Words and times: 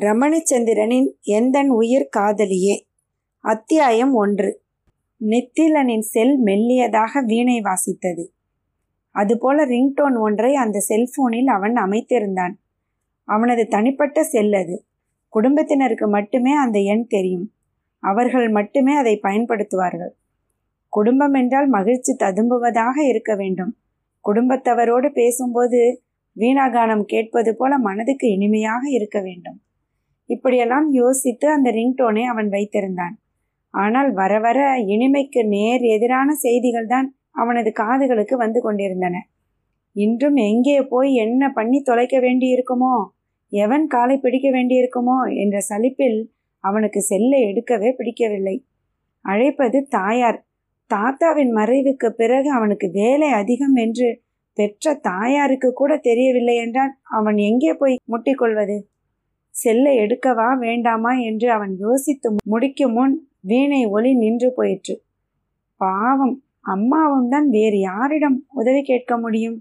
ரமணிச்சந்திரனின் 0.00 1.08
எந்தன் 1.26 1.66
உயிர் 1.66 2.08
காதலியே? 2.16 2.80
அத்தியாயம் 3.40 4.14
ஒன்று. 4.14 4.62
நித்திலனின் 5.20 6.00
செல் 6.00 6.44
மெல்லியதாக 6.44 7.24
வீணை 7.24 7.60
வாசித்தது. 7.60 8.26
அதுபோல 9.10 9.66
ரிங்டோன் 9.66 10.20
ஒன்றை 10.20 10.54
அந்த 10.54 10.78
செல்போனில் 10.78 11.46
அவன் 11.46 11.72
அமைத்திருந்தான். 11.72 12.52
அவனது 13.24 13.66
தனிப்பட்ட 13.66 14.24
செல் 14.24 14.52
அது. 14.52 14.84
குடும்பத்தினருக்கு 15.28 16.08
மட்டுமே 16.08 16.52
அந்த 16.54 16.78
எண் 16.78 17.06
தெரியும். 17.06 17.52
அவர்கள் 17.98 18.48
மட்டுமே 18.48 18.96
அதை 18.96 19.20
பயன்படுத்துவார்கள். 19.22 20.12
குடும்பம் 20.88 21.32
என்றால் 21.32 21.68
மகிழ்ச்சி 21.68 22.14
ததும்புவதாக 22.14 23.04
இருக்க 23.04 23.34
வேண்டும். 23.34 23.76
குடும்பத்தவரோடு 24.28 25.10
பேசும்போது 25.10 26.02
வீணாகானம் 26.36 27.02
கேட்பது 27.02 27.56
போல 27.56 27.78
மனதுக்கு 27.78 28.28
இனிமையாக 28.28 28.90
இருக்க 28.90 29.20
வேண்டும். 29.20 29.60
இப்படியெல்லாம் 30.28 30.86
யோசித்து 30.92 31.46
அந்த 31.50 31.68
ரிங்டோனை 31.70 32.22
அவன் 32.24 32.48
வைத்திருந்தான். 32.48 33.14
ஆனால் 33.74 34.10
வர 34.12 34.32
வர 34.38 34.58
இனிமைக்கு 34.94 35.40
நேர் 35.46 35.82
எதிரான 35.94 36.28
செய்திகள் 36.44 36.86
தான் 36.86 37.08
அவனது 37.32 37.70
காதுகளுக்கு 37.72 38.36
வந்து 38.36 38.60
கொண்டிருந்தன. 38.62 39.16
இன்றும் 39.96 40.38
எங்கே 40.50 40.78
போய் 40.84 41.10
என்ன 41.16 41.42
பண்ணி 41.50 41.78
தொலைக்க 41.80 42.16
வேண்டியிருக்குமோ 42.20 42.94
எவன் 43.52 43.84
காலை 43.86 44.16
பிடிக்க 44.18 44.48
வேண்டியிருக்குமோ 44.50 45.18
என்ற 45.34 45.56
சலிப்பில் 45.68 46.18
அவனுக்கு 46.64 47.00
செல்லை 47.02 47.40
எடுக்கவே 47.50 47.90
பிடிக்கவில்லை. 47.90 48.56
அழைப்பது 49.24 49.78
தாயார். 49.88 50.38
தாத்தாவின் 50.90 51.52
மறைவுக்கு 51.58 52.08
பிறகு 52.12 52.48
அவனுக்கு 52.50 52.86
வேலை 52.92 53.28
அதிகம் 53.32 53.76
என்று 53.76 54.08
பெற்ற 54.58 54.94
தாயாருக்கு 55.02 55.68
கூட 55.72 55.92
தெரியவில்லை 56.00 56.56
என்றால் 56.56 56.92
அவன் 57.10 57.38
எங்கே 57.48 57.72
போய் 57.74 57.96
முட்டிக்கொள்வது? 58.12 58.76
செல்லை 59.56 59.92
எடுக்கவா 59.98 60.48
வேண்டாமா 60.58 61.12
என்று 61.28 61.48
அவன் 61.50 61.74
யோசித்து 61.78 62.28
முடிக்கும் 62.44 62.92
முன் 62.92 63.14
வீணை 63.40 63.82
ஒளி 63.86 64.10
நின்று 64.14 64.48
போயிற்று. 64.54 64.94
பாவம் 65.80 66.36
அம்மாவும் 66.66 67.28
தான் 67.28 67.48
வேறு 67.48 67.78
யாரிடம் 67.80 68.38
உதவி 68.50 68.82
கேட்க 68.82 69.12
முடியும்? 69.18 69.58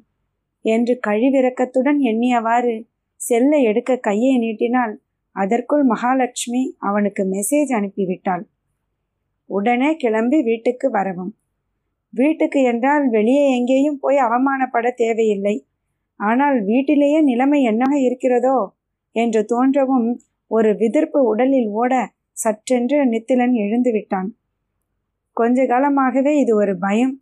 என்று 0.66 0.94
கழிவிறக்கத்துடன் 1.08 2.00
எண்ணியவாறு 2.02 2.76
செல்லை 3.22 3.60
எடுக்க 3.64 3.92
கையை 3.98 4.34
நீட்டினால் 4.38 4.94
அதற்குள் 5.36 5.84
மகாலட்சுமி 5.84 6.64
அவனுக்கு 6.80 7.24
மெசேஜ் 7.26 7.72
அனுப்பிவிட்டாள். 7.72 8.44
உடனே 9.50 9.90
கிளம்பி 9.96 10.40
வீட்டுக்கு 10.42 10.88
வரவும். 10.90 11.34
வீட்டுக்கு 12.14 12.60
என்றால் 12.64 13.06
வெளியே 13.10 13.44
எங்கேயும் 13.58 14.00
போய் 14.00 14.18
அவமானப்பட 14.18 14.88
தேவையில்லை. 14.96 15.56
ஆனால் 16.20 16.58
வீட்டிலேயே 16.64 17.20
நிலைமை 17.22 17.60
என்னவாக 17.64 18.00
இருக்கிறதோ 18.00 18.58
என்று 19.16 19.42
தோன்றவும் 19.54 20.10
ஒரு 20.52 20.72
விதிர்ப்பு 20.76 21.20
உடலில் 21.24 21.70
ஓட 21.74 21.94
சற்றென்று 22.38 22.98
நித்திலன் 23.06 23.56
எழுந்து 23.66 23.92
விட்டான் 23.92 24.30
கொஞ்ச 25.38 25.60
காலமாகவே 25.66 26.34
இது 26.38 26.52
ஒரு 26.56 26.74
பயம். 26.78 27.16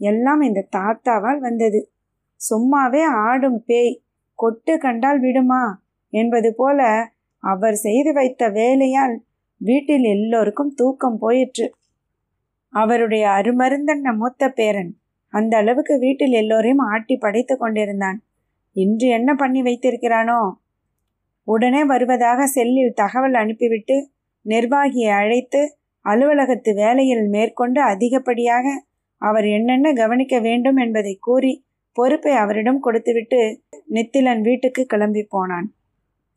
எல்லாம் 0.00 0.40
இந்த 0.40 0.68
தாத்தாவால் 0.76 1.40
வந்தது. 1.40 1.80
சும்மாவே 2.40 3.02
ஆடும் 3.24 3.58
பேய் 3.64 3.92
கொட்டு 4.38 4.74
கண்டால் 4.78 5.20
விடுமா 5.20 5.62
என்பது 6.12 6.50
போல 6.54 6.80
அவர் 7.42 7.76
செய்து 7.76 8.10
வைத்த 8.12 8.42
வேலையால் 8.50 9.16
வீட்டில் 9.60 10.06
எல்லோருக்கும் 10.14 10.72
தூக்கம் 10.74 11.18
போயிற்று. 11.18 11.66
அவருடைய 12.74 13.24
அருமருந்தன்ன 13.28 14.12
மூத்த 14.16 14.48
பேரன் 14.50 14.90
அந்த 15.32 15.54
அளவுக்கு 15.56 15.94
வீட்டில் 15.98 16.32
எல்லோரையும் 16.32 16.82
ஆட்டி 16.92 17.16
படைத்து 17.16 17.54
கொண்டிருந்தான். 17.56 18.18
இன்று 18.76 19.06
என்ன 19.08 19.30
பண்ணி 19.34 19.60
வைத்திருக்கிறானோ 19.62 20.40
உடனே 21.52 21.82
வருவதாக 21.84 22.46
செல்லில் 22.46 22.98
தகவல் 23.00 23.36
அனுப்பிவிட்டு 23.42 23.96
நிர்வாகியை 24.46 25.10
அழைத்து 25.20 25.60
அலுவலகத்து 26.04 26.70
வேலையில் 26.74 27.26
மேற்கொண்டு 27.28 27.80
அதிகப்படியாக 27.92 28.66
அவர் 29.22 29.46
என்னென்ன 29.56 29.88
கவனிக்க 29.92 30.34
வேண்டும் 30.40 30.78
என்பதை 30.84 31.14
கூறி 31.20 31.52
பொறுப்பை 31.96 32.32
அவரிடம் 32.34 32.80
கொடுத்துவிட்டு 32.80 33.40
நித்திலன் 33.88 34.42
வீட்டுக்கு 34.42 34.82
கிளம்பி 34.86 35.22
போனான். 35.28 35.66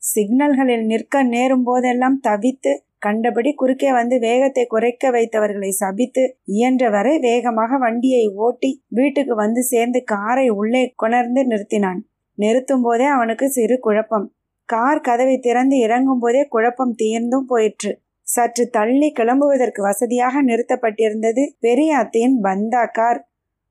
சிக்னல்களில் 0.01 0.85
நிற்க 0.85 1.23
நேரும் 1.33 1.63
போதெல்லாம் 1.63 2.17
தவித்து 2.19 2.71
கண்டபடி 2.99 3.51
குறுக்கே 3.53 3.89
வந்து 3.91 4.15
வேகத்தை 4.19 4.63
குறைக்க 4.65 5.09
வைத்தவர்களை 5.11 5.71
சபித்து 5.79 6.23
இயன்றவரை 6.53 7.13
வேகமாக 7.19 7.77
வண்டியை 7.77 8.25
ஓட்டி 8.45 8.71
வீட்டுக்கு 8.89 9.35
வந்து 9.35 9.61
சேர்ந்து 9.63 9.99
காரை 10.03 10.47
உள்ளே 10.59 10.83
கொணர்ந்து 10.95 11.41
நிறுத்தினான். 11.51 11.99
நிறுத்தும் 12.37 12.83
போதே 12.85 13.07
அவனுக்கு 13.15 13.47
சிறு 13.49 13.75
குழப்பம். 13.79 14.27
கார் 14.69 15.01
கதவை 15.01 15.35
திறந்து 15.37 15.77
இறங்கும் 15.77 16.19
போதே 16.19 16.41
குழப்பம் 16.47 16.95
தீர்ந்தும் 17.01 17.47
போயிற்று. 17.47 17.91
சற்று 18.27 18.63
தள்ளி 18.69 19.11
கிளம்புவதற்கு 19.11 19.81
வசதியாக 19.81 20.43
நிறுத்தப்பட்டிருந்தது 20.43 21.43
பெரிய 21.59 21.97
அத்தையின் 21.97 22.37
பந்தா 22.39 22.83
கார். 22.85 23.19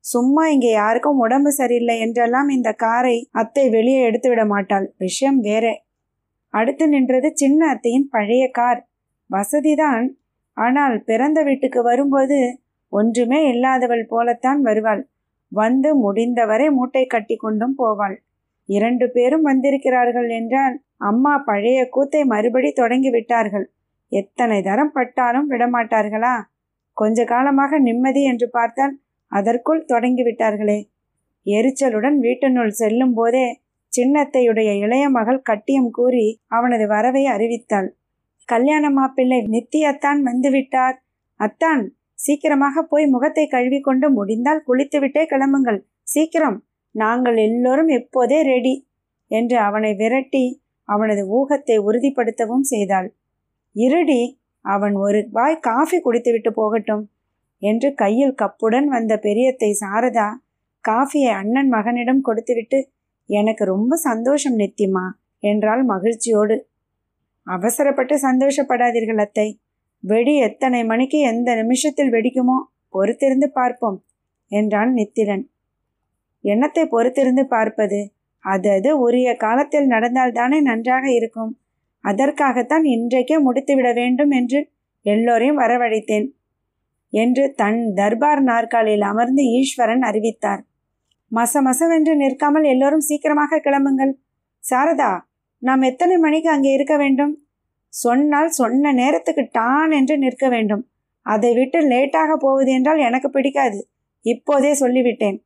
சும்மா 0.04 0.48
இங்கே 0.48 0.70
யாருக்கும் 0.70 1.18
உடம்பு 1.18 1.50
சரியில்லை 1.52 1.96
என்றெல்லாம் 1.98 2.48
இந்த 2.48 2.70
காரை 2.72 3.16
அத்தை 3.32 3.64
வெளியே 3.68 4.00
எடுத்து 4.02 4.28
விட 4.28 4.42
மாட்டாள். 4.44 4.86
விஷயம் 4.96 5.38
வேற. 5.40 5.66
அடுத்து 6.54 6.88
நின்றது 6.88 7.28
சின்ன 7.34 7.60
அத்தையின் 7.66 8.08
பழைய 8.08 8.44
கார். 8.50 8.80
வசதிதான். 9.30 10.06
ஆனால் 10.56 10.96
பிறந்த 11.04 11.42
வீட்டுக்கு 11.42 11.82
வரும்போது 11.82 12.38
ஒன்றுமே 12.92 13.40
இல்லாதவள் 13.52 14.04
போலத்தான் 14.06 14.60
வருவாள். 14.60 15.02
வந்து 15.52 15.96
முடிந்தவரை 15.96 16.66
மூட்டை 16.70 17.06
கட்டி 17.06 17.36
கொண்டும் 17.36 17.74
போவாள். 17.78 18.16
இரண்டு 18.68 19.10
பேரும் 19.10 19.42
வந்திருக்கிறார்கள் 19.42 20.28
என்றால் 20.28 20.74
அம்மா 20.96 21.38
பழைய 21.38 21.88
கூத்தை 21.88 22.24
மறுபடி 22.24 22.72
தொடங்கி 22.72 23.10
விட்டார்கள். 23.10 23.66
எத்தனை 24.08 24.62
தரம் 24.62 24.92
பட்டாலும் 24.92 25.50
விடமாட்டார்களா? 25.50 26.34
கொஞ்ச 26.92 27.24
காலமாக 27.24 27.78
நிம்மதி 27.78 28.22
என்று 28.22 28.50
பார்த்தால் 28.50 28.94
அதற்குள் 29.28 29.84
தொடங்கி 29.84 30.22
விட்டார்களே. 30.22 30.78
எரிச்சலுடன் 31.46 32.18
வீட்டினுள் 32.18 32.70
செல்லும் 32.70 33.14
போதே 33.14 33.46
சின்னத்தையுடைய 33.92 34.70
இளைய 34.74 35.08
மகள் 35.08 35.40
கட்டியம் 35.42 35.90
கூறி 35.90 36.26
அவனது 36.46 36.86
வரவை 36.86 37.24
அறிவித்தாள். 37.26 37.88
கல்யாண 38.48 38.84
மாப்பிள்ளை 38.90 39.38
நித்தியத்தான் 39.46 40.20
வந்துவிட்டார் 40.22 40.96
அத்தான் 41.40 41.82
சீக்கிரமாக 42.14 42.82
போய் 42.82 43.06
முகத்தை 43.06 43.46
கழுவி 43.46 43.80
கொண்டு 43.80 44.10
முடிந்தால் 44.10 44.64
குளித்துவிட்டே 44.68 45.22
கிளம்புங்கள். 45.24 45.80
சீக்கிரம். 46.02 46.58
நாங்கள் 46.94 47.38
எல்லோரும் 47.38 47.90
எப்போதே 47.90 48.38
ரெடி 48.42 48.74
என்று 49.30 49.56
அவனை 49.58 49.90
விரட்டி 49.94 50.44
அவனது 50.88 51.22
ஊகத்தை 51.36 51.76
உறுதிப்படுத்தவும் 51.78 52.66
செய்தாள். 52.72 53.08
இருடி 53.76 54.22
அவன் 54.64 54.94
ஒரு 54.94 55.20
வாய் 55.30 55.58
காஃபி 55.60 55.98
குடித்துவிட்டு 56.00 56.50
போகட்டும் 56.52 57.04
என்று 57.62 57.88
கையில் 57.94 58.38
கப்புடன் 58.42 58.88
வந்த 58.88 59.12
பெரியத்தை 59.22 59.70
சாரதா 59.82 60.28
காஃபியை 60.84 61.32
அண்ணன் 61.32 61.68
மகனிடம் 61.68 62.22
கொடுத்துவிட்டு 62.22 62.78
எனக்கு 63.30 63.64
ரொம்ப 63.64 63.96
சந்தோஷம் 64.08 64.56
நித்திமா 64.56 65.04
என்றாள் 65.42 65.82
மகிழ்ச்சியோடு. 65.84 66.56
அவசரப்பட்டு 67.46 68.14
சந்தோஷப்படாதீர்கள் 68.18 69.22
அத்தை. 69.24 69.48
வெடி 70.04 70.34
எத்தனை 70.38 70.80
மணிக்கு 70.84 71.18
எந்த 71.32 71.50
நிமிஷத்தில் 71.54 72.12
வெடிக்குமோ 72.12 72.58
பொறுத்திருந்து 72.94 73.48
பார்ப்போம் 73.52 73.98
என்றான் 74.50 74.92
நித்திரன். 74.92 75.44
எண்ணத்தை 76.44 76.84
பொறுத்திருந்து 76.84 77.44
பார்ப்பது? 77.46 78.00
அது 78.44 78.68
அது 78.70 78.90
உரிய 78.98 79.28
காலத்தில் 79.36 79.86
நடந்தால்தானே 79.86 80.58
நன்றாக 80.60 81.04
இருக்கும். 81.10 81.52
அதற்காகத்தான் 82.04 82.84
இன்றைக்கே 82.84 83.36
முடித்துவிட 83.38 83.88
வேண்டும் 83.92 84.30
என்று 84.30 84.60
எல்லோரையும் 85.06 85.60
வரவழைத்தேன் 85.60 86.26
என்று 87.12 87.44
தன் 87.54 87.80
தர்பார் 87.94 88.42
நாற்காலியில் 88.42 89.02
அமர்ந்து 89.02 89.42
ஈஸ்வரன் 89.50 90.02
அறிவித்தார். 90.02 90.62
மச 91.32 91.62
மசவென்று 91.62 92.14
நிற்காமல் 92.16 92.64
எல்லோரும் 92.64 93.00
சீக்கிரமாக 93.00 93.60
கிளம்புங்கள். 93.60 94.12
சாரதா 94.64 95.12
நாம் 95.62 95.82
எத்தனை 95.82 96.16
மணிக்கு 96.16 96.48
அங்கே 96.50 96.70
இருக்க 96.72 96.94
வேண்டும்? 96.96 97.32
சொன்னால் 97.92 98.50
சொன்ன 98.50 98.92
நேரத்துக்கு 98.92 99.42
டான் 99.52 99.90
என்று 99.90 100.14
நிற்க 100.18 100.48
வேண்டும். 100.48 100.82
அதை 101.26 101.50
விட்டு 101.54 101.78
லேட்டாக 101.88 102.36
போவது 102.36 102.70
என்றால் 102.72 102.98
எனக்கு 102.98 103.28
பிடிக்காது. 103.30 103.80
இப்போதே 104.24 104.72
சொல்லிவிட்டேன். 104.80 105.38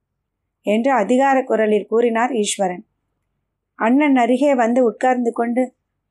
என்று 0.66 0.90
அதிகார 0.92 1.36
குரலில் 1.42 1.90
கூறினார் 1.90 2.32
ஈஸ்வரன். 2.34 2.84
அண்ணன் 3.78 4.16
அருகே 4.16 4.52
வந்து 4.54 4.80
உட்கார்ந்து 4.84 5.30
கொண்டு 5.32 5.62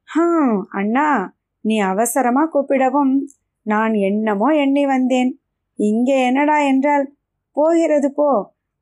ஹம் 0.10 0.58
அண்ணா 0.72 1.08
நீ 1.66 1.76
அவசரமாக 1.84 2.50
கூப்பிடவும் 2.50 3.14
நான் 3.66 3.94
என்னமோ 4.10 4.50
எண்ணி 4.56 4.84
வந்தேன். 4.86 5.32
இங்கே 5.80 6.18
என்னடா 6.26 6.58
என்றால் 6.64 7.06
போகிறது 7.58 8.10
போ. 8.12 8.30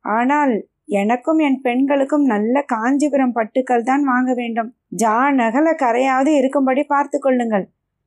ஆனால் 0.06 0.54
எனக்கும் 0.94 1.40
என் 1.40 1.60
பெண்களுக்கும் 1.62 2.26
நல்ல 2.26 2.56
காஞ்சிபுரம் 2.68 3.34
பட்டுக்கள் 3.34 3.84
தான் 3.84 4.04
வாங்க 4.04 4.32
வேண்டும். 4.34 4.70
ஜா 4.96 5.16
நகல 5.34 5.68
கரையாவது 5.76 6.32
இருக்கும்படி 6.36 6.84
பார்த்து 6.84 7.18
கொள்ளுங்கள். 7.20 7.66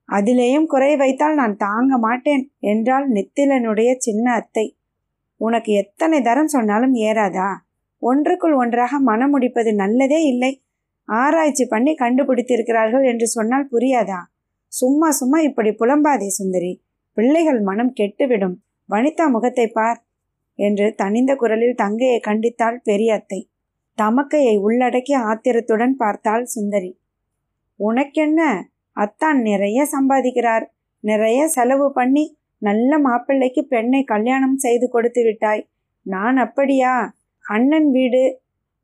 அதிலேயும் 0.08 0.66
குறை 0.66 0.90
வைத்தால் 0.96 1.34
நான் 1.34 1.56
தாங்க 1.56 1.94
மாட்டேன் 1.98 2.44
என்றால் 2.64 3.06
நெத்திலனுடைய 3.10 3.90
சின்ன 3.98 4.26
அத்தை. 4.32 4.66
உனக்கு 5.36 5.72
எத்தனை 5.72 6.22
தரம் 6.22 6.46
சொன்னாலும் 6.46 6.94
ஏறாதா? 6.94 7.54
ஒன்றுக்குள் 7.98 8.54
ஒன்றாக 8.54 8.98
மனம் 8.98 9.30
முடிப்பது 9.30 9.74
நல்லதே 9.74 10.22
இல்லை. 10.24 10.62
ஆராய்ச்சி 11.04 11.66
பண்ணி 11.66 11.94
கண்டுபிடித்திருக்கிறார்கள் 11.94 13.04
என்று 13.04 13.26
சொன்னால் 13.26 13.68
புரியாதா? 13.72 14.20
சும்மா 14.68 15.10
சும்மா 15.10 15.38
இப்படி 15.38 15.70
புலம்பாதே 15.70 16.26
சுந்தரி. 16.26 16.84
பிள்ளைகள் 17.12 17.60
மனம் 17.60 17.92
கெட்டுவிடும். 18.00 18.56
வனிதா 18.90 19.30
முகத்தை 19.30 19.66
பார் 19.66 20.04
என்று 20.54 20.94
தனிந்த 20.94 21.36
குரலில் 21.36 21.74
தங்கையை 21.74 22.20
கண்டித்தாள் 22.26 22.76
பெரிய 22.82 23.14
அத்தை. 23.14 23.50
தமக்கையை 23.98 24.58
உள்ளடக்கி 24.58 25.14
ஆத்திரத்துடன் 25.14 25.96
பார்த்தாள் 25.96 26.44
சுந்தரி. 26.44 27.00
உனக்கென்ன? 27.76 28.62
அத்தான் 28.92 29.40
நிறைய 29.40 29.88
சம்பாதிக்கிறார். 29.92 30.64
நிறைய 31.00 31.48
செலவு 31.48 31.92
பண்ணி 31.92 32.35
நல்ல 32.62 32.98
மாப்பிள்ளைக்கு 32.98 33.62
பெண்ணை 33.64 34.00
கல்யாணம் 34.04 34.56
செய்து 34.56 34.86
கொடுத்து 34.88 35.22
விட்டாய். 35.24 35.62
நான் 36.06 36.36
அப்படியா? 36.36 36.94
அண்ணன் 37.44 37.88
வீடு 37.90 38.22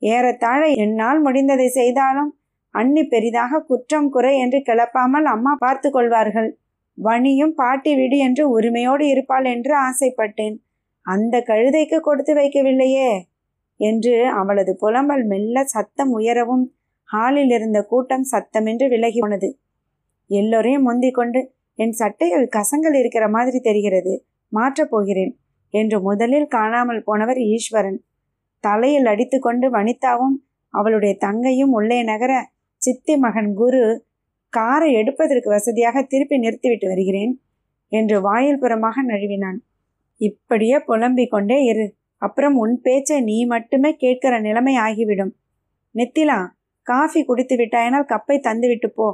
ஏறத்தாழ 0.03 0.61
என்னால் 0.75 1.21
முடிந்ததை 1.27 1.69
செய்தாலும் 1.71 2.31
அண்ணி 2.75 3.03
பெரிதாக 3.05 3.61
குற்றம் 3.61 4.11
குறை 4.11 4.33
என்று 4.39 4.59
கிளப்பாமல் 4.59 5.25
அம்மா 5.25 5.53
பார்த்து 5.55 5.89
கொள்வார்கள். 5.91 6.51
வணியும் 6.99 7.55
பாட்டி 7.55 7.95
வீடு 7.95 8.17
என்று 8.19 8.45
உரிமையோடு 8.51 9.05
இருப்பாள் 9.09 9.45
என்று 9.45 9.73
ஆசைப்பட்டேன். 9.79 10.57
அந்த 11.07 11.35
கழுதைக்கு 11.41 11.99
கொடுத்து 12.01 12.33
வைக்கவில்லையே? 12.35 13.11
என்று 13.81 14.15
அவளது 14.31 14.73
புலம்பல் 14.81 15.25
மெல்ல 15.27 15.65
சத்தம் 15.65 16.13
உயரவும் 16.13 16.65
ஹாலில் 17.09 17.51
இருந்த 17.51 17.79
கூட்டம் 17.83 18.27
சத்தமென்று 18.33 18.87
விலகி 18.89 19.21
போனது. 19.21 19.49
எல்லோரையும் 20.31 20.83
முந்திக் 20.83 21.15
கொண்டு 21.15 21.41
என் 21.79 21.93
சட்டைகள் 21.93 22.47
கசங்கள் 22.47 22.97
இருக்கிற 22.99 23.29
மாதிரி 23.29 23.59
தெரிகிறது 23.59 24.15
மாற்றப் 24.53 24.91
போகிறேன் 24.91 25.33
என்று 25.75 25.99
முதலில் 26.01 26.47
காணாமல் 26.47 27.03
போனவர் 27.03 27.37
ஈஸ்வரன். 27.37 27.99
தலையில் 28.65 29.07
அடித்துக்கொண்டு 29.07 29.67
வனிதாவும் 29.71 30.37
அவளுடைய 30.75 31.13
தங்கையும் 31.19 31.73
உள்ளே 31.73 32.03
நகர 32.03 32.33
சித்தி 32.83 33.17
மகன் 33.17 33.55
குரு 33.55 33.83
காரை 34.53 34.93
எடுப்பதற்கு 34.93 35.49
வசதியாக 35.51 36.03
திருப்பி 36.03 36.37
நிறுத்திவிட்டு 36.39 36.87
வருகிறேன் 36.89 37.33
என்று 37.93 38.21
வாயில் 38.21 38.61
புறமாக 38.61 38.97
நழுவினான். 39.07 39.59
இப்படியே 40.21 40.79
புலம்பிக் 40.79 41.31
கொண்டே 41.31 41.59
இரு 41.63 41.87
அப்புறம் 42.23 42.57
உன் 42.57 42.81
பேச்சை 42.81 43.21
நீ 43.21 43.45
மட்டுமே 43.45 43.91
கேட்கிற 43.97 44.35
நிலைமை 44.41 44.75
ஆகிவிடும். 44.77 45.33
நெத்திலா 45.95 46.39
காஃபி 46.87 47.21
குடித்து 47.25 47.57
விட்டாயனால் 47.57 48.11
கப்பை 48.13 48.37
தந்துவிட்டு 48.41 48.89
போ 48.95 49.09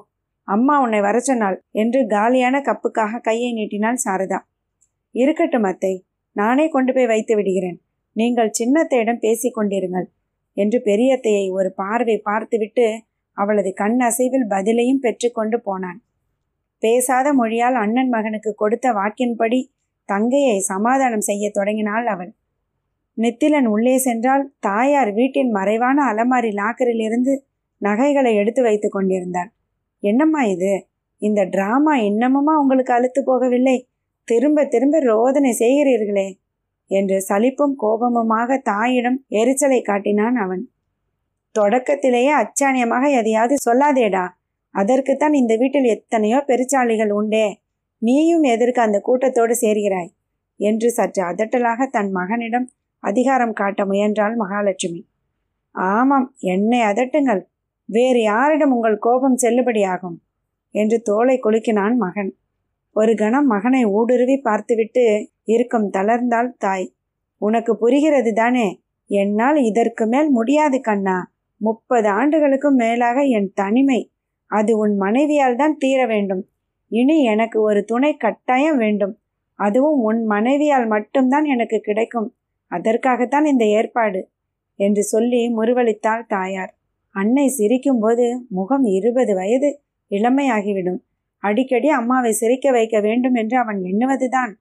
அம்மா 0.48 0.74
உன்னை 0.80 1.00
வர 1.00 1.16
சொன்னாள் 1.20 1.58
என்று 1.72 2.00
காலியான 2.06 2.56
கப்புக்காக 2.60 3.20
கையை 3.20 3.50
நீட்டினாள் 3.52 4.04
சாரதா. 4.04 4.38
இருக்கட்டும் 5.14 5.66
அத்தை 5.70 5.92
நானே 6.36 6.66
கொண்டு 6.68 6.90
போய் 6.92 7.10
வைத்து 7.12 7.34
விடுகிறேன். 7.36 7.78
நீங்கள் 8.16 8.56
சின்னத்தையிடம் 8.58 9.22
பேசிக் 9.24 9.56
கொண்டிருங்கள் 9.56 10.06
என்று 10.56 10.78
பெரியத்தையை 10.84 11.44
ஒரு 11.50 11.70
பார்வை 11.72 12.16
பார்த்துவிட்டு 12.22 12.86
அவளது 13.38 13.70
கண் 13.72 13.98
அசைவில் 14.00 14.46
பதிலையும் 14.50 15.02
பெற்றுக்கொண்டு 15.02 15.58
போனான். 15.60 15.98
பேசாத 16.82 17.26
மொழியால் 17.32 17.74
அண்ணன் 17.74 18.10
மகனுக்கு 18.14 18.50
கொடுத்த 18.54 18.86
வாக்கின்படி 18.92 19.60
தங்கையை 20.08 20.58
சமாதானம் 20.62 21.26
செய்ய 21.28 21.44
தொடங்கினாள் 21.50 22.06
அவள். 22.06 22.32
நித்திலன் 23.18 23.66
உள்ளே 23.66 23.94
சென்றால் 23.98 24.44
தாயார் 24.60 25.12
வீட்டின் 25.12 25.50
மறைவான 25.50 25.98
அலமாரி 26.10 26.50
லாக்கரிலிருந்து 26.52 27.32
நகைகளை 27.80 28.32
எடுத்து 28.34 28.62
வைத்து 28.62 28.88
கொண்டிருந்தாள். 28.88 29.50
என்னம்மா 30.00 30.42
இது? 30.44 30.86
இந்த 31.18 31.44
டிராமா 31.44 31.94
இன்னமுமா 31.94 32.54
உங்களுக்கு 32.60 32.92
அழுத்து 32.92 33.20
போகவில்லை? 33.22 33.76
திரும்ப 34.24 34.64
திரும்ப 34.64 34.98
ரோதனை 34.98 35.56
செய்கிறீர்களே. 35.58 36.38
என்று 36.86 37.20
சலிப்பும் 37.28 37.74
கோபமுமாக 37.82 38.58
தாயிடம் 38.62 39.24
எரிச்சலை 39.28 39.82
காட்டினான் 39.82 40.36
அவன். 40.36 40.70
தொடக்கத்திலேயே 41.52 42.32
அச்சாணியமாக 42.32 43.10
எதையாவது 43.10 43.54
சொல்லாதேடா. 43.70 44.28
அதற்குத்தான் 44.70 45.32
இந்த 45.32 45.56
வீட்டில் 45.56 45.84
எத்தனையோ 45.84 46.44
பெருச்சாளிகள் 46.46 47.10
உண்டே. 47.10 47.60
நீயும் 47.98 48.42
எதற்கு 48.42 48.80
அந்த 48.80 49.00
கூட்டத்தோடு 49.00 49.54
சேர்கிறாய்? 49.60 50.10
என்று 50.56 50.90
சற்று 50.90 51.22
அதட்டலாக 51.22 51.86
தன் 51.86 52.10
மகனிடம் 52.10 52.68
அதிகாரம் 52.98 53.52
காட்ட 53.52 53.84
முயன்றாள் 53.84 54.36
மகாலட்சுமி. 54.36 55.06
ஆமாம் 55.72 56.34
என்னை 56.38 56.80
அதட்டுங்கள். 56.80 57.42
வேறு 57.90 58.22
யாரிடம் 58.22 58.72
உங்கள் 58.72 58.98
கோபம் 58.98 59.36
செல்லுபடியாகும்? 59.42 60.16
என்று 60.70 61.02
தோலை 61.02 61.40
குலுக்கினான் 61.42 61.96
மகன். 61.96 62.36
ஒரு 62.92 63.14
கணம் 63.14 63.46
மகனை 63.46 63.84
ஊடுருவி 63.84 64.36
பார்த்துவிட்டு 64.36 65.30
இருக்கும் 65.44 65.90
தளர்ந்தாள் 65.92 66.50
தாய் 66.58 66.94
உனக்கு 67.38 67.76
புரிகிறது 67.76 68.32
தானே? 68.32 68.82
என்னால் 69.06 69.56
இதற்கு 69.56 70.06
மேல் 70.06 70.30
முடியாது 70.30 70.80
கண்ணா. 70.80 71.32
முப்பது 71.56 72.08
ஆண்டுகளுக்கும் 72.08 72.74
மேலாக 72.74 73.20
என் 73.20 73.52
தனிமை 73.54 74.12
அது 74.46 74.78
உன் 74.78 74.96
மனைவியால் 74.96 75.56
தான் 75.56 75.76
தீர 75.76 76.06
வேண்டும். 76.06 76.48
இனி 76.88 77.24
எனக்கு 77.24 77.60
ஒரு 77.60 77.84
துணை 77.84 78.16
கட்டாயம் 78.16 78.76
வேண்டும். 78.76 79.18
அதுவும் 79.54 80.00
உன் 80.00 80.24
மனைவியால் 80.24 80.86
மட்டும்தான் 80.86 81.44
எனக்கு 81.44 81.78
கிடைக்கும். 81.78 82.34
அதற்காகத்தான் 82.66 83.44
இந்த 83.44 83.64
ஏற்பாடு 83.64 84.28
என்று 84.76 85.02
சொல்லி 85.02 85.54
முருவளித்தாள் 85.56 86.26
தாயார். 86.28 86.77
அன்னை 87.10 87.54
சிரிக்கும்போது 87.58 88.40
முகம் 88.48 88.84
இருபது 88.84 89.34
வயது 89.34 89.80
இளமையாகிவிடும். 90.10 91.00
அடிக்கடி 91.38 91.88
அம்மாவை 91.88 92.32
சிரிக்க 92.32 92.70
வைக்க 92.70 93.00
வேண்டும் 93.00 93.34
என்று 93.34 93.58
அவன் 93.58 93.80
எண்ணுவதுதான். 93.82 94.52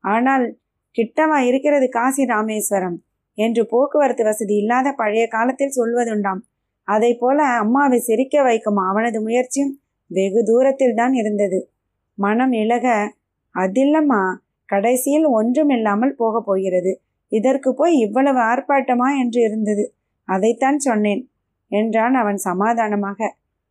ஆனால் 0.00 0.58
கிட்டவா 0.96 1.38
இருக்கிறது 1.38 1.88
காசி 1.88 2.24
ராமேஸ்வரம் 2.24 3.02
என்று 3.34 3.66
போக்குவரத்து 3.66 4.24
வசதி 4.24 4.56
இல்லாத 4.56 4.92
பழைய 4.92 5.26
காலத்தில் 5.26 5.76
சொல்வதுண்டாம். 5.76 6.40
அதை 6.84 7.14
போல 7.14 7.42
அம்மாவை 7.42 7.98
சிரிக்க 7.98 8.42
வைக்கும் 8.42 8.76
அவனது 8.76 9.22
முயற்சியும் 9.22 9.80
வெகு 10.06 10.44
தூரத்தில் 10.44 10.94
தான் 10.94 11.12
இருந்தது. 11.12 11.68
மனம் 12.14 12.52
இழக 12.52 13.14
அதில்லம்மா 13.54 14.22
கடைசியில் 14.66 15.24
ஒன்றுமில்லாமல் 15.24 16.14
போகப் 16.14 16.44
போகிறது. 16.44 17.00
இதற்கு 17.28 17.74
போய் 17.74 17.94
இவ்வளவு 17.98 18.40
ஆர்ப்பாட்டமா? 18.40 19.08
என்று 19.18 19.40
இருந்தது. 19.42 19.94
அதைத்தான் 20.28 20.78
சொன்னேன். 20.78 21.31
என்றான் 21.72 22.14
அவன் 22.14 22.36
சமாதானமாக. 22.36 23.20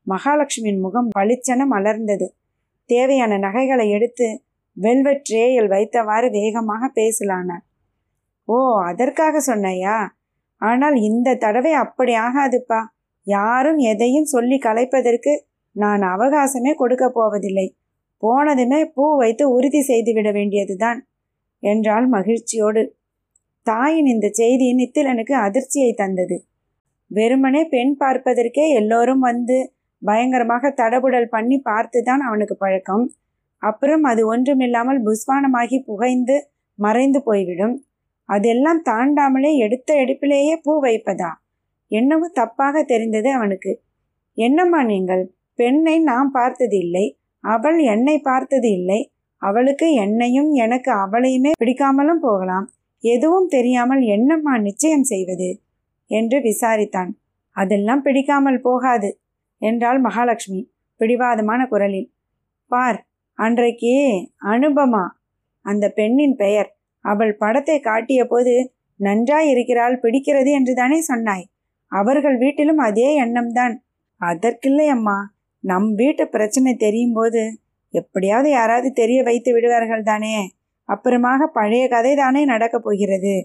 மகாலட்சுமியின் 0.08 0.80
முகம் 0.80 1.10
பளிச்சென 1.20 1.66
மலர்ந்தது. 1.74 2.28
தேவையான 2.90 3.38
நகைகளை 3.38 3.90
எடுத்து 3.90 4.28
வெல்வெட் 4.78 5.26
ட்ரேயில் 5.30 5.70
வைத்தவாறு 5.70 6.28
வேகமாக 6.30 6.92
பேசலானான் 6.96 7.64
ஓ 8.48 8.58
அதற்காக 8.82 9.56
சொன்னையா? 9.56 9.98
ஆனால் 10.62 10.96
இந்த 11.02 11.36
தடவை 11.36 11.74
அப்படி 11.74 12.14
ஆகாதுப்பா. 12.16 12.80
யாரும் 13.28 13.80
எதையும் 13.92 14.26
சொல்லி 14.26 14.58
கலைப்பதற்கு 14.58 15.34
நான் 15.76 16.02
அவகாசமே 16.02 16.72
கொடுக்க 16.74 17.06
போவதில்லை. 17.10 17.68
போனதுமே 18.24 18.80
பூ 18.94 19.04
வைத்து 19.18 19.44
உறுதி 19.52 19.82
செய்துவிட 19.82 20.30
வேண்டியதுதான் 20.32 21.00
என்றாள் 21.64 22.08
மகிழ்ச்சியோடு. 22.08 22.84
தாயின் 23.68 24.06
இந்த 24.06 24.28
செய்தி 24.32 24.68
நித்திலனுக்கு 24.74 25.36
அதிர்ச்சியை 25.46 25.92
தந்தது. 25.94 26.38
வெறுமனே 27.12 27.66
பெண் 27.66 27.96
பார்ப்பதற்கே 28.00 28.70
எல்லோரும் 28.70 29.20
வந்து 29.20 29.74
பயங்கரமாக 30.02 30.74
தடபுடல் 30.78 31.28
பண்ணி 31.30 31.62
பார்த்துதான் 31.70 32.22
அவனுக்கு 32.28 32.56
பழக்கம். 32.58 33.12
அப்புறம் 33.58 34.04
அது 34.04 34.26
ஒன்றுமில்லாமல் 34.26 35.00
புஸ்வானமாகி 35.04 35.84
புகைந்து 35.86 36.50
மறைந்து 36.76 37.24
போய்விடும். 37.24 37.76
அதெல்லாம் 38.26 38.82
தாண்டாமலே 38.90 39.56
எடுத்த 39.56 39.94
எடுப்பிலேயே 39.94 40.56
பூ 40.64 40.82
வைப்பதா? 40.82 41.32
என்னவோ 41.88 42.32
தப்பாக 42.40 42.84
தெரிந்தது 42.84 43.30
அவனுக்கு. 43.34 43.72
என்னம்மா 44.34 44.84
நீங்கள்? 44.84 45.24
பெண்ணை 45.56 46.00
நாம் 46.00 46.32
பார்த்தது 46.32 46.78
இல்லை. 46.78 47.06
அவள் 47.44 47.80
என்னை 47.80 48.20
பார்த்தது 48.20 48.72
இல்லை. 48.72 49.12
அவளுக்கு 49.42 49.94
என்னையும் 49.94 50.52
எனக்கு 50.54 50.92
அவளையுமே 50.92 51.52
பிடிக்காமலும் 51.64 52.22
போகலாம். 52.22 52.68
எதுவும் 53.04 53.48
தெரியாமல் 53.48 54.02
என்னம்மா 54.02 54.58
நிச்சயம் 54.58 55.04
செய்வது? 55.04 55.50
என்று 56.12 56.38
விசாரித்தான். 56.40 57.12
அதெல்லாம் 57.56 58.02
பிடிக்காமல் 58.02 58.62
போகாது 58.62 59.10
என்றாள் 59.62 60.00
மகாலட்சுமி 60.02 60.62
பிடிவாதமான 61.00 61.62
குரலில். 61.68 62.10
பார் 62.72 63.00
அன்றைக்கு 63.40 63.94
அனுபமா 64.46 65.06
அந்த 65.66 65.86
பெண்ணின் 65.90 66.36
பெயர். 66.36 66.70
அவள் 67.06 67.34
படத்தை 67.36 67.80
காட்டிய 67.80 68.22
போது 68.26 68.54
இருக்கிறாள் 69.52 69.96
பிடிக்கிறது 70.02 70.52
என்று 70.52 70.74
தானே 70.74 71.00
சொன்னாய். 71.02 71.46
அவர்கள் 71.92 72.38
வீட்டிலும் 72.38 72.78
அதே 72.78 73.10
எண்ணம்தான். 73.24 73.76
அதற்கில்லை 74.22 74.88
அம்மா. 74.88 75.18
நம் 75.64 75.90
வீட்டு 75.94 76.24
பிரச்சனை 76.28 76.72
தெரியும் 76.76 77.14
போது 77.14 77.42
எப்படியாவது 77.94 78.50
யாராவது 78.50 78.90
தெரிய 78.92 79.20
வைத்து 79.24 79.54
விடுவார்கள் 79.54 80.04
தானே 80.04 80.36
அப்புறமாக 80.90 81.48
பழைய 81.54 81.84
கதை 81.88 82.16
தானே 82.16 82.42
நடக்கப் 82.46 82.84
போகிறது. 82.84 83.36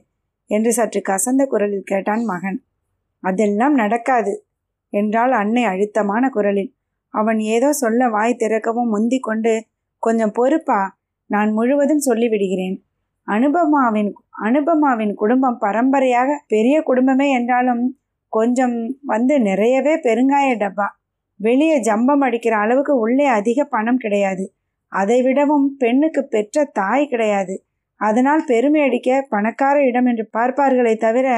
என்று 0.50 0.73
சற்று 0.73 1.00
கசந்த 1.09 1.47
குரலில் 1.47 1.83
கேட்டான் 1.83 2.25
மகன். 2.25 2.59
அதெல்லாம் 3.21 3.75
நடக்காது 3.75 4.35
என்றால் 4.93 5.33
அன்னை 5.33 5.65
அழுத்தமான 5.65 6.29
குரலில். 6.29 6.71
அவன் 7.15 7.38
ஏதோ 7.38 7.73
சொல்ல 7.73 8.09
வாய் 8.09 8.35
திறக்கவும் 8.35 8.88
முந்தி 8.88 9.19
கொண்டு 9.19 9.55
கொஞ்சம் 10.03 10.33
பொறுப்பா 10.33 10.81
நான் 11.31 11.50
முழுவதும் 11.53 12.07
சொல்லிவிடுகிறேன். 12.07 12.76
அனுபமாவின் 13.29 14.11
அனுபமாவின் 14.45 15.15
குடும்பம் 15.15 15.59
பரம்பரையாக 15.59 16.45
பெரிய 16.47 16.83
குடும்பமே 16.83 17.31
என்றாலும் 17.31 17.85
கொஞ்சம் 18.33 18.76
வந்து 19.03 19.41
நிறையவே 19.41 19.95
பெருங்காய 19.97 20.49
டப்பா. 20.57 20.87
வெளியே 21.41 21.76
ஜம்பம் 21.81 22.21
அடிக்கிற 22.21 22.57
அளவுக்கு 22.57 22.95
உள்ளே 22.99 23.26
அதிக 23.26 23.65
பணம் 23.65 23.97
கிடையாது. 23.97 24.45
அதை 24.93 25.23
விடவும் 25.23 25.67
பெண்ணுக்கு 25.76 26.23
பெற்ற 26.25 26.65
தாய் 26.73 27.09
கிடையாது. 27.09 27.55
அதனால் 28.00 28.43
பெருமை 28.45 28.81
அடிக்க 28.81 29.26
பணக்கார 29.29 29.76
இடம் 29.85 30.05
என்று 30.05 30.25
பார்ப்பார்களே 30.33 30.95
தவிர 30.97 31.29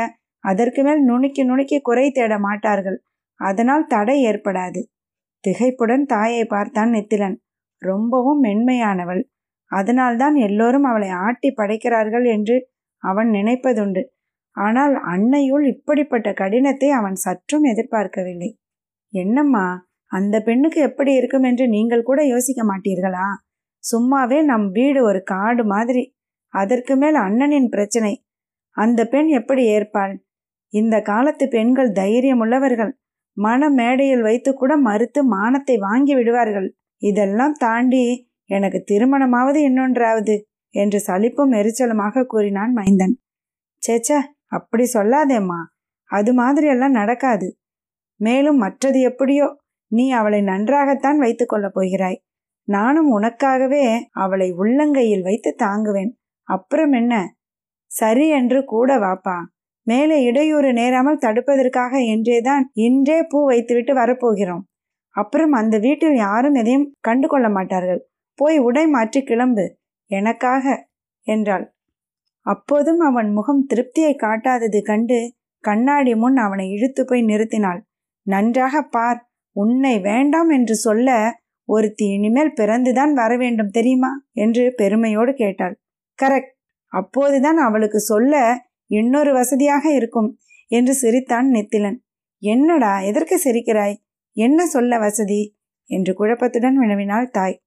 அதற்கு 0.45 0.81
மேல் 0.83 1.03
நுணுக்கி 1.05 1.43
நுணுக்கி 1.45 1.79
குறை 1.81 2.07
தேட 2.11 2.38
மாட்டார்கள். 2.38 2.99
அதனால் 3.41 3.85
தடை 3.87 4.17
ஏற்படாது. 4.27 4.81
திகைப்புடன் 5.45 6.05
தாயை 6.05 6.45
பார்த்தான் 6.45 6.91
நெத்திலன். 6.91 7.37
ரொம்பவும் 7.83 8.41
மென்மையானவள். 8.45 9.23
அதனால்தான் 9.71 10.37
எல்லோரும் 10.37 10.85
அவளை 10.85 11.09
ஆட்டி 11.27 11.50
படைக்கிறார்கள் 11.50 12.25
என்று 12.25 12.57
அவன் 13.03 13.29
நினைப்பதுண்டு. 13.29 14.03
ஆனால் 14.57 14.95
அன்னையுள் 15.05 15.65
இப்படிப்பட்ட 15.65 16.29
கடினத்தை 16.33 16.88
அவன் 16.91 17.15
சற்றும் 17.15 17.65
எதிர்பார்க்கவில்லை. 17.65 18.50
என்னம்மா 19.12 19.67
அந்த 20.12 20.37
பெண்ணுக்கு 20.41 20.81
எப்படி 20.81 21.12
இருக்கும் 21.15 21.43
என்று 21.43 21.65
நீங்கள் 21.69 22.03
கூட 22.03 22.21
யோசிக்க 22.25 22.62
மாட்டீர்களா? 22.65 23.27
சும்மாவே 23.85 24.38
நம் 24.43 24.67
வீடு 24.71 25.00
ஒரு 25.03 25.21
காடு 25.23 25.62
மாதிரி 25.65 26.03
அதற்கு 26.49 26.97
மேல் 26.97 27.14
அண்ணனின் 27.14 27.69
பிரச்சனை. 27.69 28.26
அந்த 28.71 29.05
பெண் 29.05 29.26
எப்படி 29.26 29.64
ஏற்பாள்? 29.64 30.25
இந்த 30.73 31.00
காலத்து 31.00 31.49
பெண்கள் 31.49 31.90
தைரியம் 31.90 32.38
உள்ளவர்கள் 32.38 32.99
மன 33.33 33.71
மேடையில் 33.71 34.23
வைத்து 34.23 34.55
கூட 34.55 34.76
மறுத்து 34.76 35.25
மானத்தை 35.25 35.76
வாங்கி 35.78 36.14
விடுவார்கள். 36.14 36.76
இதெல்லாம் 36.97 37.52
தாண்டி 37.52 38.31
எனக்கு 38.45 38.85
திருமணமாவது 38.90 39.57
இன்னொன்றாவது 39.57 40.43
என்று 40.71 41.00
சலிப்பும் 41.00 41.52
எரிச்சலுமாக 41.52 42.25
கூறினான் 42.25 42.73
மைந்தன். 42.73 43.14
சேச்சா 43.87 44.19
அப்படி 44.47 44.90
சொல்லாதேம்மா. 44.93 45.61
அது 46.05 46.33
மாதிரியெல்லாம் 46.35 46.90
நடக்காது. 46.90 47.59
மேலும் 48.17 48.57
மற்றது 48.57 49.00
எப்படியோ? 49.00 49.57
நீ 49.87 50.11
அவளை 50.11 50.40
நன்றாகத்தான் 50.40 51.19
வைத்து 51.19 51.47
கொள்ளப் 51.47 51.75
போகிறாய். 51.75 52.25
நானும் 52.69 53.19
உனக்காகவே 53.19 54.00
அவளை 54.11 54.52
உள்ளங்கையில் 54.52 55.23
வைத்து 55.23 55.55
தாங்குவேன். 55.59 56.11
அப்புறம் 56.49 56.93
என்ன? 56.93 57.14
சரி 57.90 58.28
என்று 58.28 58.64
கூட 58.64 58.90
வாப்பா. 58.99 59.37
மேலே 59.87 60.17
இடையூறு 60.23 60.71
நேராமல் 60.73 61.23
தடுப்பதற்காக 61.26 61.93
என்றேதான் 62.05 62.64
இன்றே 62.78 63.19
பூ 63.23 63.38
வைத்துவிட்டு 63.45 63.93
வரப்போகிறோம். 63.95 64.64
அப்புறம் 65.17 65.52
அந்த 65.52 65.78
வீட்டில் 65.78 66.17
யாரும் 66.17 66.55
எதையும் 66.55 66.87
கண்டு 67.00 67.26
கொள்ள 67.28 67.49
மாட்டார்கள். 67.49 68.00
போய் 68.38 68.59
உடை 68.59 68.85
மாற்றி 68.87 69.21
கிளம்பு. 69.23 69.64
எனக்காக 70.11 70.64
என்றாள். 71.26 71.67
அப்போதும் 72.47 73.00
அவன் 73.00 73.31
முகம் 73.33 73.67
திருப்தியை 73.75 74.12
காட்டாதது 74.17 74.81
கண்டு 74.83 75.19
கண்ணாடி 75.64 76.12
முன் 76.14 76.37
அவனை 76.37 76.67
இழுத்து 76.71 77.02
போய் 77.05 77.23
நிறுத்தினாள். 77.23 77.81
நன்றாக 78.26 78.83
பார் 78.83 79.19
உன்னை 79.57 79.95
வேண்டாம் 80.00 80.50
என்று 80.50 80.75
சொல்ல 80.76 81.09
ஒருத்தி 81.69 82.07
இனிமேல் 82.09 82.57
பிறந்துதான் 82.57 83.12
வர 83.12 83.33
வேண்டும் 83.37 83.71
தெரியுமா? 83.71 84.11
என்று 84.33 84.64
பெருமையோடு 84.76 85.33
கேட்டாள். 85.33 85.75
கரெக்ட் 86.23 86.55
அப்போதுதான் 86.93 87.57
அவளுக்கு 87.57 88.01
சொல்ல 88.01 88.57
இன்னொரு 88.87 89.33
வசதியாக 89.33 89.93
இருக்கும் 89.93 90.39
என்று 90.67 90.95
சிரித்தான் 90.95 91.49
நெத்திலன். 91.51 91.99
என்னடா 92.43 93.01
எதற்கு 93.01 93.41
சிரிக்கிறாய்? 93.45 93.97
என்ன 94.33 94.67
சொல்ல 94.67 94.99
வசதி? 94.99 95.57
என்று 95.85 96.13
குழப்பத்துடன் 96.13 96.77
வினவினாள் 96.79 97.31
தாய். 97.31 97.63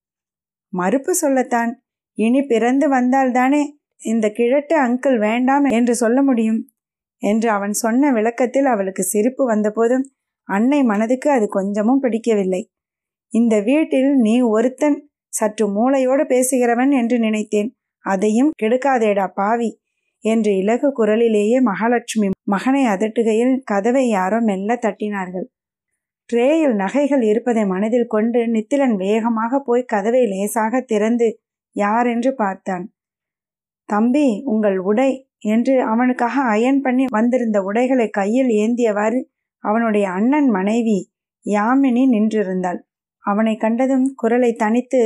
மறுப்பு 0.74 1.14
சொல்லத்தான். 1.14 1.84
இனி 2.14 2.42
பிறந்து 2.42 2.90
வந்தால்தானே 2.90 3.62
இந்த 4.00 4.30
கிழட்டு 4.30 4.76
அங்கிள் 4.88 5.18
வேண்டாம் 5.20 5.64
என்று 5.64 5.96
சொல்ல 5.96 6.22
முடியும்? 6.22 6.70
என்று 7.18 7.50
அவன் 7.50 7.72
சொன்ன 7.72 8.12
விளக்கத்தில் 8.12 8.66
அவளுக்கு 8.66 9.04
சிரிப்பு 9.04 9.46
வந்தபோதும் 9.46 10.06
அன்னை 10.44 10.84
மனதுக்கு 10.84 11.30
அது 11.30 11.48
கொஞ்சமும் 11.48 12.00
பிடிக்கவில்லை. 12.00 12.72
இந்த 13.28 13.60
வீட்டில் 13.62 14.16
நீ 14.16 14.42
ஒருத்தன் 14.42 15.10
சற்று 15.28 15.66
மூளையோடு 15.68 16.24
பேசுகிறவன் 16.26 16.92
என்று 16.92 17.20
நினைத்தேன். 17.20 17.70
அதையும் 18.06 18.52
கெடுக்காதேடா 18.62 19.26
பாவி 19.34 19.70
என்று 20.24 20.52
இலகு 20.56 20.88
குரலிலேயே 20.92 21.58
மகாலட்சுமி 21.62 22.28
மகனை 22.46 22.84
அதட்டுகையில் 22.86 23.56
கதவை 23.64 24.04
யாரோ 24.10 24.40
மெல்ல 24.42 24.78
தட்டினார்கள். 24.82 25.48
ட்ரேயில் 26.30 26.76
நகைகள் 26.76 27.22
இருப்பதை 27.22 27.64
மனதில் 27.66 28.08
கொண்டு 28.08 28.40
நித்திலன் 28.48 28.96
வேகமாக 28.96 29.60
போய் 29.60 29.84
கதவை 29.86 30.22
லேசாக 30.28 30.82
திறந்து 30.82 31.28
யார் 31.76 32.08
என்று 32.08 32.32
பார்த்தான். 32.34 32.86
தம்பி 33.90 34.28
உங்கள் 34.44 34.78
உடை 34.82 35.12
என்று 35.46 35.74
அவனுக்காக 35.84 36.36
அயன் 36.46 36.82
பண்ணி 36.82 37.06
வந்திருந்த 37.10 37.58
உடைகளை 37.62 38.08
கையில் 38.10 38.52
ஏந்தியவாறு 38.58 39.20
அவனுடைய 39.64 40.06
அண்ணன் 40.10 40.50
மனைவி 40.50 41.00
யாமினி 41.46 42.04
நின்றிருந்தாள். 42.06 42.80
அவனை 43.26 43.54
கண்டதும் 43.56 44.08
குரலை 44.16 44.52
தனித்து 44.54 45.02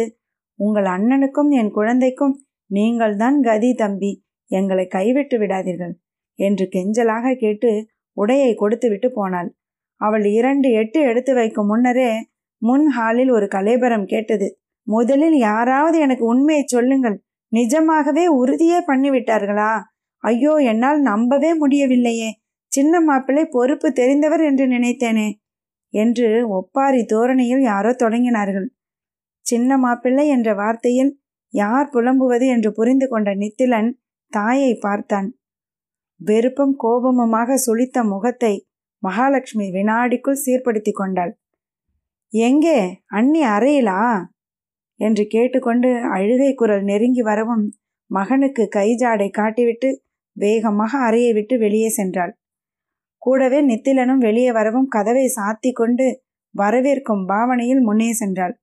உங்கள் 0.60 0.86
அண்ணனுக்கும் 0.86 1.50
என் 1.52 1.72
குழந்தைக்கும் 1.72 2.36
நீங்கள்தான் 2.72 3.42
கதி 3.42 3.74
தம்பி 3.74 4.24
எங்களை 4.52 4.88
கைவிட்டு 4.88 5.38
விடாதீர்கள் 5.40 5.94
என்று 6.40 6.70
கெஞ்சலாக 6.72 7.36
கேட்டு 7.36 7.88
உடையை 8.18 8.56
கொடுத்துவிட்டு 8.56 9.12
போனாள். 9.12 9.50
அவள் 9.96 10.26
இரண்டு 10.26 10.72
எட்டு 10.72 11.00
எடுத்து 11.02 11.34
வைக்கும் 11.34 11.66
முன்னரே 11.66 12.12
முன் 12.58 12.88
ஹாலில் 12.90 13.30
ஒரு 13.30 13.46
கலேபரம் 13.46 14.06
கேட்டது. 14.06 14.48
முதலில் 14.84 15.38
யாராவது 15.38 16.00
எனக்கு 16.00 16.26
உண்மையை 16.26 16.64
சொல்லுங்கள். 16.66 17.24
நிஜமாகவே 17.52 18.28
உறுதியே 18.28 18.80
பண்ணிவிட்டார்களா? 18.88 19.82
ஐயோ 20.18 20.54
என்னால் 20.56 21.02
நம்பவே 21.02 21.54
முடியவில்லையே. 21.54 22.30
சின்ன 22.72 23.00
மாப்பிள்ளை 23.00 23.46
பொறுப்பு 23.46 23.88
தெரிந்தவர் 23.90 24.44
என்று 24.46 24.66
நினைத்தேனே 24.68 25.28
என்று 25.90 26.48
ஒப்பாரி 26.50 27.06
தோரணையில் 27.06 27.62
யாரோ 27.62 27.92
தொடங்கினார்கள். 27.92 28.68
சின்ன 29.46 29.78
மாப்பிள்ளை 29.78 30.28
என்ற 30.28 30.54
வார்த்தையில் 30.54 31.12
யார் 31.56 31.90
புலம்புவது 31.90 32.46
என்று 32.48 32.70
புரிந்து 32.74 33.08
கொண்ட 33.08 33.30
நித்திலன் 33.36 33.90
தாயை 34.34 34.72
பார்த்தான். 34.76 35.28
வெறுப்பும் 36.22 36.76
கோபமுமாக 36.84 37.58
சுளித்த 37.66 37.98
முகத்தை 38.04 38.54
மகாலட்சுமி 39.04 39.68
வினாடிக்குள் 39.70 40.44
சீர்படுத்தி 40.46 40.92
கொண்டாள். 40.92 41.34
எங்கே? 42.34 42.80
அண்ணி 43.10 43.42
அறையிலா? 43.46 44.00
என்று 45.00 45.24
கேட்டுக்கொண்டு 45.26 45.90
அழுகை 46.16 46.52
குரல் 46.54 46.84
நெருங்கி 46.84 47.22
வரவும் 47.22 47.66
மகனுக்கு 48.12 48.64
கைஜாடை 48.76 49.28
காட்டிவிட்டு 49.38 49.90
வேகமாக 50.38 50.92
அறையை 50.98 51.32
விட்டு 51.34 51.56
வெளியே 51.58 51.90
சென்றாள். 51.98 52.34
கூடவே 53.22 53.60
நித்திலனும் 53.66 54.18
வெளியே 54.18 54.52
வரவும் 54.52 54.88
கதவை 54.88 55.26
சாத்தி 55.36 55.72
கொண்டு 55.72 56.08
வரவேற்கும் 56.56 57.24
பாவனையில் 57.26 57.82
முன்னே 57.82 58.10
சென்றாள். 58.20 58.54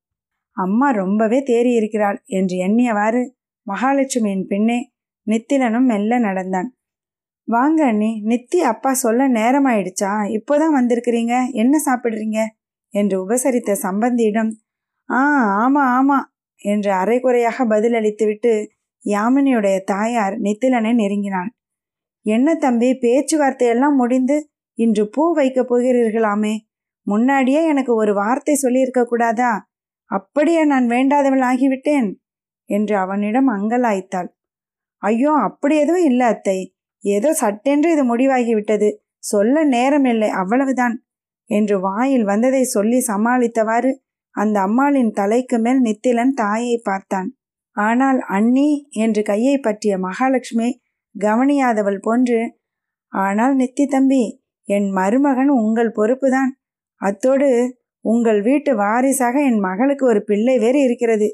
அம்மா 0.56 0.90
ரொம்பவே 0.90 1.38
தேறி 1.40 1.72
இருக்கிறாள் 1.74 2.22
என்று 2.24 2.56
எண்ணியவாறு 2.56 3.22
மகாலட்சுமியின் 3.66 4.46
பின்னே 4.48 4.92
நித்திலனும் 5.26 5.86
மெல்ல 5.86 6.18
நடந்தான். 6.18 6.76
வாங்க 7.44 7.84
அண்ணி 7.84 8.22
நித்தி 8.24 8.56
அப்பா 8.56 8.92
சொல்ல 8.92 9.28
நேரமாயிடுச்சா? 9.28 10.12
இப்போதான் 10.28 10.76
வந்திருக்கிறீங்க? 10.76 11.34
என்ன 11.52 11.74
சாப்பிடுறீங்க? 11.86 12.46
என்று 12.88 13.28
உபசரித்த 13.28 13.76
சம்பந்தியிடம் 13.82 14.50
ஆ 15.10 15.20
ஆமா 15.62 15.82
ஆமா 15.98 16.18
என்று 16.56 16.90
அரைகுறையாக 16.92 17.64
பதிலளித்துவிட்டு 17.64 18.52
யாமினியுடைய 19.04 19.76
தாயார் 19.84 20.34
நித்திலனை 20.38 20.92
நெருங்கினாள். 20.94 21.50
என்ன 22.26 22.54
தம்பி 22.54 22.98
பேச்சுவார்த்தையெல்லாம் 23.00 23.96
முடிந்து 23.96 24.36
இன்று 24.78 25.08
பூ 25.08 25.32
வைக்கப் 25.34 25.74
போகிறீர்களாமே? 25.74 26.54
முன்னாடியே 27.06 27.66
எனக்கு 27.66 27.94
ஒரு 27.94 28.14
வார்த்தை 28.14 28.54
சொல்லியிருக்க 28.54 29.04
கூடாதா? 29.04 29.71
அப்படியே 30.12 30.62
நான் 30.64 30.86
வேண்டாதவள் 30.86 31.44
ஆகிவிட்டேன் 31.50 32.08
என்று 32.70 32.94
அவனிடம் 32.96 33.48
அங்கலாய்த்தாள். 33.48 34.28
ஐயோ 35.02 35.30
அப்படி 35.46 35.74
எதுவும் 35.76 36.08
இல்லை 36.10 36.26
அத்தை. 36.26 36.58
ஏதோ 37.04 37.30
சட்டென்று 37.34 37.88
இது 37.92 38.02
முடிவாகிவிட்டது. 38.04 38.88
சொல்ல 39.24 39.64
நேரமில்லை 39.66 40.30
அவ்வளவுதான் 40.32 40.96
என்று 41.50 41.76
வாயில் 41.80 42.24
வந்ததை 42.24 42.62
சொல்லி 42.66 42.98
சமாளித்தவாறு 43.08 43.90
அந்த 44.34 44.56
அம்மாளின் 44.60 45.12
தலைக்கு 45.12 45.56
மேல் 45.58 45.80
நித்திலன் 45.80 46.34
தாயை 46.34 46.76
பார்த்தான். 46.82 47.28
ஆனால் 47.76 48.18
அண்ணி 48.28 48.68
என்று 48.96 49.22
கையை 49.22 49.56
பற்றிய 49.58 49.94
மகாலட்சுமி 49.98 50.68
கவனியாதவள் 51.14 52.00
போன்று 52.00 52.40
ஆனால் 53.12 53.54
நித்தி 53.56 53.84
தம்பி 53.86 54.22
என் 54.68 54.88
மருமகன் 54.90 55.52
உங்கள் 55.60 55.96
பொறுப்புதான். 55.96 56.52
அத்தோடு 57.00 57.48
உங்கள் 58.04 58.40
வீட்டு 58.42 58.70
வாரிசாக 58.74 59.36
என் 59.42 59.60
மகளுக்கு 59.60 60.04
ஒரு 60.06 60.20
பிள்ளை 60.24 60.54
வேறு 60.58 60.78
இருக்கிறது. 60.82 61.28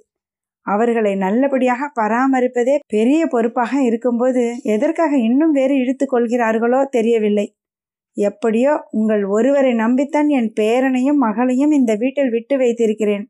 அவர்களை 0.66 1.12
நல்லபடியாக 1.16 1.82
பராமரிப்பதே 2.00 2.74
பெரிய 2.86 3.20
பொறுப்பாக 3.26 3.72
இருக்கும்போது 3.82 4.42
எதற்காக 4.74 5.12
இன்னும் 5.18 5.50
வேறு 5.50 5.74
இழுத்து 5.74 6.06
கொள்கிறார்களோ 6.06 6.80
தெரியவில்லை. 6.88 7.46
எப்படியோ 8.16 8.72
உங்கள் 8.90 9.24
ஒருவரை 9.26 9.72
நம்பித்தான் 9.74 10.28
என் 10.28 10.50
பேரனையும் 10.60 11.20
மகளையும் 11.26 11.70
இந்த 11.70 11.92
வீட்டில் 11.94 12.30
விட்டு 12.30 12.54
வைத்திருக்கிறேன். 12.56 13.24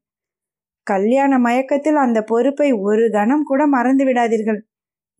கல்யாண 0.86 1.32
மயக்கத்தில் 1.38 1.96
அந்த 1.96 2.18
பொறுப்பை 2.22 2.68
ஒரு 2.82 3.04
கணம் 3.10 3.44
கூட 3.44 3.62
மறந்து 3.66 4.04
விடாதீர்கள் 4.04 4.60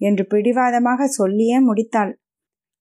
என்று 0.00 0.25
பிடிவாதமாக 0.26 1.08
சொல்லியே 1.18 1.58
முடித்தாள். 1.60 2.12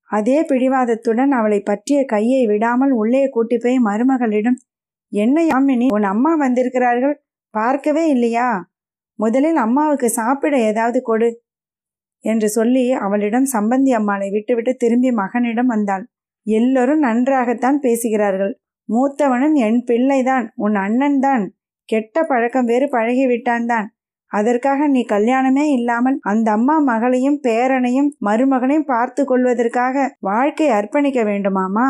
அதே 0.09 0.37
பிடிவாதத்துடன் 0.41 1.31
அவளை 1.31 1.59
பற்றிய 1.61 1.99
கையை 2.05 2.41
விடாமல் 2.47 2.91
உள்ளே 2.91 3.23
கூட்டி 3.29 3.57
போய் 3.57 3.77
மருமகளிடம் 3.79 4.57
என்ன 5.11 5.37
யாமினி 5.43 5.87
உன் 5.95 6.07
அம்மா 6.11 6.31
வந்திருக்கிறார்கள்? 6.35 7.15
பார்க்கவே 7.53 8.03
இல்லையா? 8.07 8.47
முதலில் 9.19 9.57
அம்மாவுக்கு 9.57 10.07
சாப்பிட 10.11 10.55
ஏதாவது 10.61 10.99
கொடு 11.01 11.29
என்று 12.23 12.47
சொல்லி 12.49 12.83
அவளிடம் 12.97 13.47
சம்பந்தி 13.53 13.91
அம்மாளை 13.91 14.27
விட்டுவிட்டு 14.29 14.71
திரும்பி 14.75 15.11
மகனிடம் 15.11 15.67
வந்தாள். 15.67 16.03
எல்லோரும் 16.47 16.99
நன்றாகத்தான் 16.99 17.79
பேசுகிறார்கள். 17.79 18.53
மூத்தவனும் 18.89 19.55
என் 19.57 19.79
பிள்ளைதான் 19.83 20.45
உன் 20.55 20.75
அண்ணன் 20.75 21.19
தான். 21.19 21.45
கெட்ட 21.89 22.23
பழக்கம் 22.23 22.65
வேறு 22.65 22.87
பழகிவிட்டான் 22.87 23.65
தான். 23.65 23.87
அதற்காக 24.31 24.87
நீ 24.87 25.01
கல்யாணமே 25.05 25.65
இல்லாமல் 25.69 26.17
அந்த 26.23 26.47
அம்மா 26.51 26.75
மகளையும் 26.83 27.39
பேரனையும் 27.43 28.09
மருமகனையும் 28.25 28.89
பார்த்து 28.89 29.23
கொள்வதற்காக 29.25 29.95
வாழ்க்கை 30.21 30.67
அர்ப்பணிக்க 30.69 31.21
வேண்டுமாமா? 31.23 31.87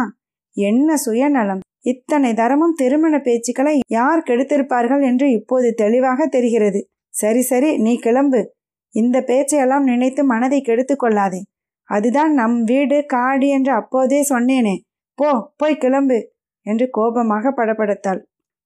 என்ன 0.57 0.97
சுயநலம்! 0.97 1.63
இத்தனை 1.87 2.31
தரமும் 2.33 2.77
திருமண 2.81 3.15
பேச்சுக்களை 3.17 3.73
யார் 3.97 4.25
கெடுத்திருப்பார்கள் 4.27 5.03
என்று 5.09 5.27
இப்போது 5.31 5.67
தெளிவாக 5.73 6.27
தெரிகிறது. 6.27 6.79
சரி 7.13 7.41
சரி 7.41 7.69
நீ 7.77 7.93
கிளம்பு. 7.97 8.41
இந்த 8.95 9.17
பேச்சையெல்லாம் 9.21 9.85
நினைத்து 9.91 10.21
மனதை 10.23 10.59
கெடுத்து 10.61 10.95
கொள்ளாதே. 10.95 11.41
அதுதான் 11.89 12.31
நம் 12.33 12.57
வீடு 12.63 12.97
காடு 13.05 13.47
என்று 13.47 13.71
அப்போதே 13.71 14.19
சொன்னேனே. 14.29 14.75
போ 15.19 15.29
போய் 15.57 15.81
கிளம்பு 15.83 16.17
என்று 16.65 16.85
கோபமாக 16.89 17.51
படப்படுத்தாள் 17.51 18.21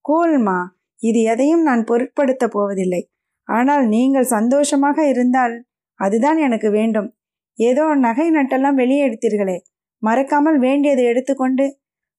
கூல்மா 0.06 0.60
இது 1.00 1.20
எதையும் 1.24 1.63
நான் 1.63 1.84
பொருட்படுத்த 1.84 2.46
போவதில்லை. 2.48 3.01
ஆனால் 3.50 3.84
நீங்கள் 3.88 4.32
சந்தோஷமாக 4.36 4.98
இருந்தால் 5.08 5.56
அதுதான் 6.00 6.38
எனக்கு 6.38 6.70
வேண்டும். 6.70 7.10
ஏதோ 7.60 7.86
நகை 8.06 8.28
நட்டெல்லாம் 8.32 8.80
வெளியே 8.82 9.01
எடுத்தீர்களே. 9.08 9.58
மறக்காமல் 10.04 10.58
வேண்டியதை 10.60 11.04
எடுத்துக்கொண்டு 11.06 11.66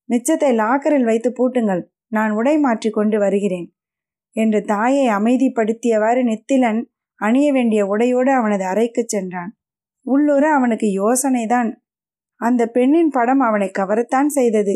மிச்சத்தை 0.09 0.51
லாக்கரில் 0.55 1.05
வைத்து 1.05 1.31
பூட்டுங்கள். 1.31 1.83
நான் 2.09 2.31
உடை 2.31 2.55
மாற்றி 2.59 2.91
கொண்டு 2.91 3.19
வருகிறேன். 3.19 3.69
என்று 4.37 4.61
தாயை 4.65 5.07
அமைதிப்படுத்தியவாறு 5.09 6.23
நெத்திலன் 6.23 6.81
அணிய 7.21 7.49
வேண்டிய 7.53 7.81
உடையோடு 7.87 8.31
அவனது 8.33 8.65
அறைக்கு 8.65 9.03
சென்றான். 9.07 9.51
உள்ளூர 10.07 10.45
அவனுக்கு 10.53 10.89
யோசனைதான். 10.93 11.71
அந்த 12.41 12.63
பெண்ணின் 12.67 13.11
படம் 13.11 13.41
அவனை 13.41 13.69
கவரத்தான் 13.71 14.31
செய்தது. 14.31 14.75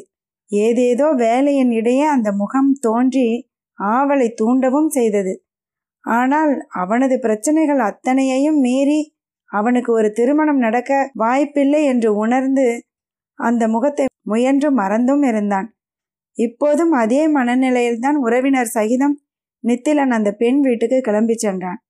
ஏதேதோ 0.50 1.06
வேலையின் 1.16 1.70
இடையே 1.70 2.06
அந்த 2.06 2.28
முகம் 2.32 2.72
தோன்றி 2.80 3.26
ஆவலை 3.78 4.28
தூண்டவும் 4.34 4.88
செய்தது. 4.88 5.32
ஆனால் 6.04 6.52
அவனது 6.68 7.18
பிரச்சனைகள் 7.18 7.80
அத்தனையையும் 7.80 8.60
மீறி 8.60 9.00
அவனுக்கு 9.50 9.90
ஒரு 9.92 10.08
திருமணம் 10.12 10.58
நடக்க 10.58 10.92
வாய்ப்பில்லை 11.14 11.80
என்று 11.84 12.10
உணர்ந்து 12.14 12.66
அந்த 13.38 13.68
முகத்தை 13.68 14.06
முயன்று 14.22 14.72
மறந்தும் 14.72 15.22
இருந்தான். 15.22 15.76
இப்போதும் 16.32 16.92
அதே 16.92 17.28
மனநிலையில்தான் 17.28 18.14
உறவினர் 18.14 18.66
சகிதம் 18.66 19.20
நித்திலன் 19.64 20.10
அந்த 20.10 20.32
பெண் 20.32 20.60
வீட்டுக்கு 20.60 21.00
கிளம்பி 21.00 21.34
சென்றான். 21.34 21.80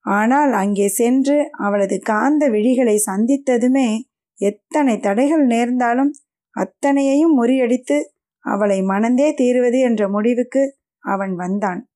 ஆனால் 0.00 0.52
அங்கே 0.52 0.88
சென்று 0.88 1.50
அவளது 1.52 1.98
காந்த 1.98 2.48
விழிகளை 2.48 2.96
சந்தித்ததுமே 3.10 3.98
எத்தனை 4.34 4.98
தடைகள் 4.98 5.46
நேர்ந்தாலும் 5.46 6.12
அத்தனையையும் 6.56 7.42
முறியடித்து 7.42 7.98
அவளை 8.44 8.82
மணந்தே 8.82 9.34
தீருவது 9.34 9.80
என்ற 9.80 10.08
முடிவுக்கு 10.08 10.78
அவன் 10.98 11.34
வந்தான். 11.34 11.88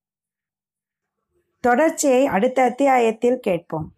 தொடர்ச்சியை 1.61 2.26
அடுத்த 2.26 2.62
அத்தியாயத்தில் 2.62 3.38
கேட்போம். 3.38 3.88